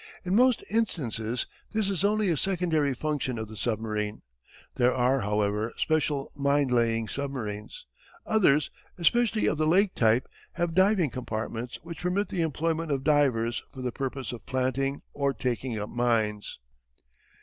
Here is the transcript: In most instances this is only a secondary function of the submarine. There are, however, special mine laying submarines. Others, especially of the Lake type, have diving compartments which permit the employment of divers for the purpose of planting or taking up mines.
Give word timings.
In 0.25 0.35
most 0.35 0.63
instances 0.71 1.45
this 1.73 1.87
is 1.87 2.03
only 2.03 2.29
a 2.29 2.35
secondary 2.35 2.95
function 2.95 3.37
of 3.37 3.47
the 3.47 3.55
submarine. 3.55 4.23
There 4.73 4.95
are, 4.95 5.21
however, 5.21 5.73
special 5.77 6.31
mine 6.35 6.69
laying 6.69 7.07
submarines. 7.07 7.85
Others, 8.25 8.71
especially 8.97 9.45
of 9.45 9.59
the 9.59 9.67
Lake 9.67 9.93
type, 9.93 10.27
have 10.53 10.73
diving 10.73 11.11
compartments 11.11 11.77
which 11.83 12.01
permit 12.01 12.29
the 12.29 12.41
employment 12.41 12.91
of 12.91 13.03
divers 13.03 13.61
for 13.71 13.83
the 13.83 13.91
purpose 13.91 14.31
of 14.31 14.47
planting 14.47 15.03
or 15.13 15.35
taking 15.35 15.77
up 15.77 15.89
mines. 15.89 16.57